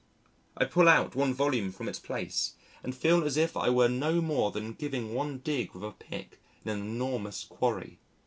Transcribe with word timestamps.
I 0.57 0.65
pull 0.65 0.89
out 0.89 1.13
one 1.13 1.31
volume 1.31 1.71
from 1.71 1.87
its 1.87 1.99
place 1.99 2.53
and 2.81 2.97
feel 2.97 3.23
as 3.23 3.37
if 3.37 3.55
I 3.55 3.69
were 3.69 3.87
no 3.87 4.19
more 4.19 4.49
than 4.49 4.73
giving 4.73 5.13
one 5.13 5.37
dig 5.37 5.73
with 5.75 5.83
a 5.83 5.91
pick 5.91 6.39
in 6.65 6.71
an 6.71 6.79
enormous 6.81 7.43
quarry. 7.43 7.99